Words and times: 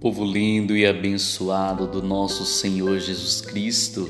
Povo 0.00 0.24
lindo 0.24 0.76
e 0.76 0.86
abençoado 0.86 1.84
do 1.84 2.00
nosso 2.00 2.44
Senhor 2.44 3.00
Jesus 3.00 3.40
Cristo, 3.40 4.08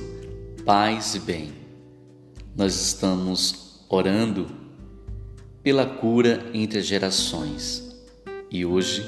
paz 0.62 1.14
e 1.14 1.18
bem. 1.18 1.50
Nós 2.54 2.78
estamos 2.78 3.86
orando 3.88 4.48
pela 5.62 5.86
cura 5.86 6.44
entre 6.52 6.80
as 6.80 6.84
gerações 6.84 7.96
e 8.50 8.66
hoje 8.66 9.02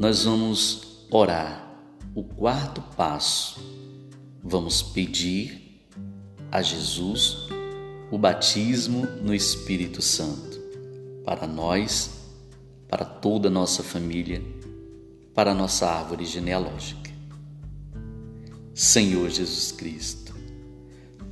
nós 0.00 0.24
vamos 0.24 1.06
orar 1.10 1.70
o 2.14 2.24
quarto 2.24 2.80
passo. 2.96 3.60
Vamos 4.42 4.80
pedir 4.80 5.78
a 6.50 6.62
Jesus 6.62 7.48
o 8.10 8.16
batismo 8.16 9.06
no 9.22 9.34
Espírito 9.34 10.00
Santo 10.00 10.58
para 11.22 11.46
nós, 11.46 12.30
para 12.88 13.04
toda 13.04 13.48
a 13.48 13.50
nossa 13.50 13.82
família 13.82 14.42
para 15.34 15.52
a 15.52 15.54
nossa 15.54 15.86
árvore 15.86 16.24
genealógica. 16.24 17.10
Senhor 18.74 19.30
Jesus 19.30 19.72
Cristo, 19.72 20.34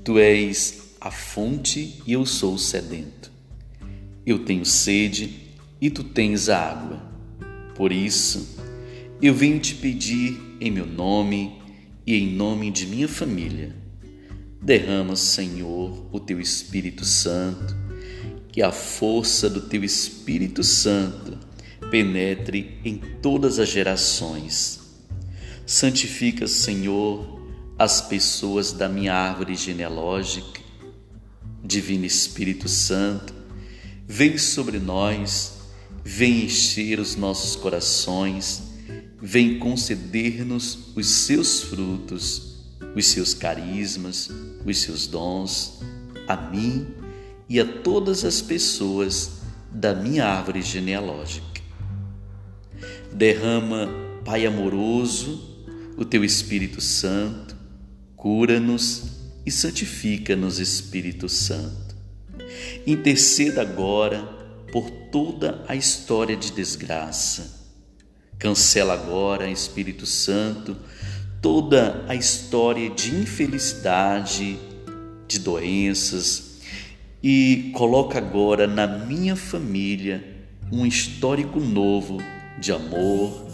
Tu 0.04 0.18
és 0.18 0.94
a 1.00 1.10
fonte 1.10 2.02
e 2.06 2.12
eu 2.12 2.24
sou 2.24 2.54
o 2.54 2.58
sedento. 2.58 3.30
Eu 4.24 4.44
tenho 4.44 4.64
sede 4.64 5.56
e 5.80 5.90
Tu 5.90 6.04
tens 6.04 6.48
a 6.48 6.58
água. 6.58 7.02
Por 7.74 7.92
isso, 7.92 8.58
eu 9.20 9.34
venho 9.34 9.58
te 9.58 9.74
pedir 9.74 10.40
em 10.60 10.70
meu 10.70 10.86
nome 10.86 11.60
e 12.06 12.14
em 12.16 12.34
nome 12.34 12.70
de 12.70 12.86
minha 12.86 13.08
família. 13.08 13.74
Derrama, 14.62 15.16
Senhor, 15.16 16.06
o 16.12 16.20
Teu 16.20 16.40
Espírito 16.40 17.04
Santo, 17.04 17.74
que 18.48 18.62
a 18.62 18.70
força 18.70 19.48
do 19.48 19.62
Teu 19.62 19.82
Espírito 19.82 20.62
Santo 20.62 21.38
penetre 21.90 22.78
em 22.84 22.96
todas 22.96 23.58
as 23.58 23.68
gerações. 23.68 24.80
Santifica, 25.66 26.46
Senhor, 26.46 27.40
as 27.78 28.00
pessoas 28.00 28.72
da 28.72 28.88
minha 28.88 29.14
árvore 29.14 29.54
genealógica. 29.54 30.60
Divino 31.62 32.04
Espírito 32.04 32.68
Santo, 32.68 33.34
vem 34.06 34.36
sobre 34.38 34.78
nós, 34.78 35.58
vem 36.02 36.44
encher 36.44 36.98
os 36.98 37.16
nossos 37.16 37.54
corações, 37.54 38.62
vem 39.20 39.58
conceder-nos 39.58 40.96
os 40.96 41.06
seus 41.06 41.62
frutos, 41.62 42.64
os 42.96 43.06
seus 43.06 43.34
carismas, 43.34 44.30
os 44.66 44.78
seus 44.78 45.06
dons, 45.06 45.80
a 46.26 46.36
mim 46.36 46.86
e 47.48 47.60
a 47.60 47.64
todas 47.64 48.24
as 48.24 48.40
pessoas 48.40 49.40
da 49.70 49.94
minha 49.94 50.24
árvore 50.24 50.62
genealógica. 50.62 51.49
Derrama, 53.12 53.88
Pai 54.24 54.46
amoroso, 54.46 55.66
o 55.96 56.04
teu 56.04 56.24
Espírito 56.24 56.80
Santo, 56.80 57.56
cura-nos 58.16 59.04
e 59.44 59.50
santifica-nos, 59.50 60.58
Espírito 60.58 61.28
Santo. 61.28 61.96
Interceda 62.86 63.62
agora 63.62 64.22
por 64.72 64.90
toda 65.10 65.64
a 65.66 65.74
história 65.74 66.36
de 66.36 66.52
desgraça. 66.52 67.60
Cancela 68.38 68.94
agora, 68.94 69.50
Espírito 69.50 70.06
Santo, 70.06 70.76
toda 71.42 72.04
a 72.08 72.14
história 72.14 72.88
de 72.90 73.14
infelicidade, 73.14 74.58
de 75.26 75.38
doenças 75.38 76.58
e 77.22 77.70
coloca 77.74 78.18
agora 78.18 78.66
na 78.66 78.86
minha 78.86 79.36
família 79.36 80.24
um 80.72 80.86
histórico 80.86 81.60
novo 81.60 82.18
de 82.60 82.72
amor, 82.72 83.48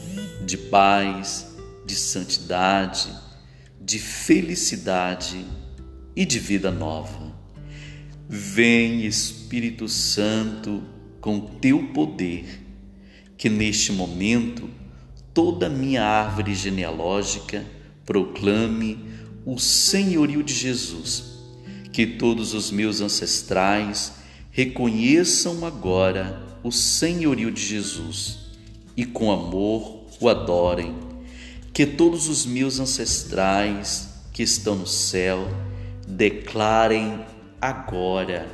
de 0.45 0.59
paz, 0.59 1.55
de 1.87 1.95
santidade, 1.95 3.09
de 3.81 4.01
felicidade 4.01 5.45
e 6.15 6.25
de 6.25 6.41
vida 6.41 6.73
nova. 6.73 7.33
Vem, 8.29 9.07
Espírito 9.07 9.89
Santo, 9.89 10.83
com 11.21 11.39
teu 11.39 11.85
poder, 11.93 12.63
que 13.39 13.49
neste 13.49 13.93
momento 13.93 14.69
toda 15.33 15.69
minha 15.69 16.03
árvore 16.03 16.55
genealógica 16.55 17.65
proclame 18.05 18.99
o 19.45 19.57
senhorio 19.59 20.43
de 20.43 20.53
Jesus, 20.53 21.37
que 21.93 22.07
todos 22.07 22.55
os 22.55 22.73
meus 22.73 23.01
ancestrais 23.01 24.15
reconheçam 24.51 25.65
agora 25.65 26.43
o 26.65 26.73
senhorio 26.73 27.53
de 27.53 27.65
Jesus 27.65 28.46
e 28.97 29.05
com 29.05 29.31
amor 29.31 30.07
o 30.21 30.29
adorem. 30.29 30.95
Que 31.73 31.85
todos 31.85 32.29
os 32.29 32.47
meus 32.47 32.81
ancestrais 32.81 34.09
que 34.33 34.43
estão 34.43 34.75
no 34.75 34.87
céu 34.87 35.47
declarem 36.09 37.25
agora 37.61 38.47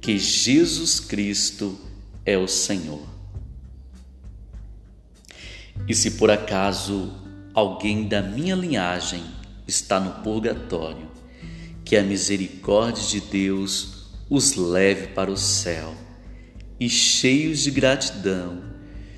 que 0.00 0.18
Jesus 0.18 1.00
Cristo 1.00 1.78
é 2.26 2.36
o 2.36 2.46
Senhor. 2.46 3.02
E 5.88 5.94
se 5.94 6.12
por 6.12 6.30
acaso 6.30 7.12
alguém 7.54 8.06
da 8.06 8.20
minha 8.20 8.54
linhagem 8.54 9.24
está 9.66 9.98
no 9.98 10.22
purgatório, 10.22 11.10
que 11.84 11.96
a 11.96 12.02
misericórdia 12.02 13.06
de 13.06 13.20
Deus 13.20 14.10
os 14.28 14.54
leve 14.54 15.08
para 15.08 15.30
o 15.30 15.36
céu 15.36 15.94
e 16.78 16.88
cheios 16.88 17.60
de 17.60 17.70
gratidão 17.70 18.73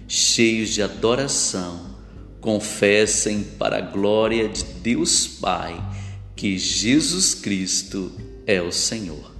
cheios 0.09 0.71
de 0.71 0.83
adoração, 0.83 1.97
confessem 2.41 3.43
para 3.43 3.79
a 3.79 3.81
glória 3.81 4.49
de 4.49 4.63
Deus 4.65 5.27
Pai 5.27 5.83
que 6.37 6.59
Jesus 6.59 7.35
Cristo 7.35 8.13
é 8.47 8.63
o 8.63 8.71
Senhor. 8.71 9.35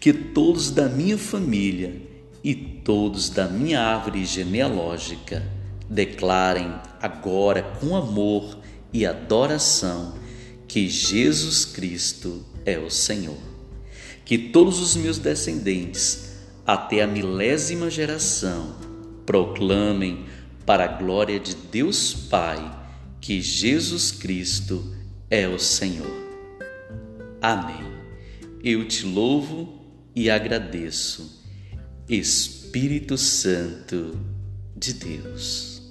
Que 0.00 0.12
todos 0.12 0.70
da 0.70 0.88
minha 0.88 1.16
família 1.16 1.94
e 2.42 2.54
todos 2.54 3.28
da 3.28 3.46
minha 3.48 3.80
árvore 3.80 4.24
genealógica 4.24 5.42
declarem 5.88 6.72
agora 7.00 7.62
com 7.62 7.94
amor 7.94 8.58
e 8.92 9.06
adoração 9.06 10.14
que 10.66 10.88
Jesus 10.88 11.64
Cristo 11.64 12.44
é 12.64 12.78
o 12.78 12.90
Senhor. 12.90 13.38
Que 14.24 14.38
todos 14.38 14.80
os 14.80 14.96
meus 14.96 15.18
descendentes, 15.18 16.32
até 16.66 17.02
a 17.02 17.06
milésima 17.06 17.90
geração, 17.90 18.74
proclamem 19.32 20.26
para 20.66 20.84
a 20.84 20.88
glória 20.88 21.40
de 21.40 21.54
Deus 21.54 22.12
Pai 22.12 22.60
que 23.18 23.40
Jesus 23.40 24.12
Cristo 24.12 24.94
é 25.30 25.48
o 25.48 25.58
Senhor. 25.58 26.12
Amém. 27.40 27.80
Eu 28.62 28.86
te 28.86 29.06
louvo 29.06 29.80
e 30.14 30.28
agradeço, 30.28 31.42
Espírito 32.06 33.16
Santo 33.16 34.20
de 34.76 34.92
Deus. 34.92 35.81